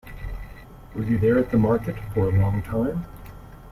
[0.95, 3.05] Were you there at the market for a long time?